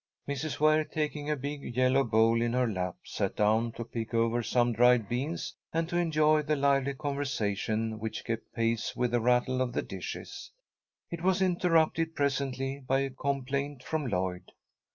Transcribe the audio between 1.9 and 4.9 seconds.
bowl in her lap, sat down to pick over some